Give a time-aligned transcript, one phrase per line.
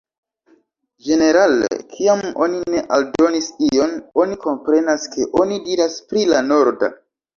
[1.07, 6.95] Ĝenerale, kiam oni ne aldonis ion, oni komprenas ke oni diras pri la "norda".